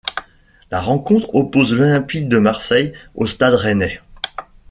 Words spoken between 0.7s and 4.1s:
La rencontre oppose l'Olympique de Marseille au Stade rennais.